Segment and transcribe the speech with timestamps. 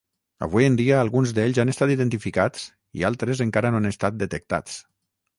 [0.43, 2.63] Avui en dia, alguns d'ells han estat identificats
[3.01, 4.79] i altres encara no han estat detectats.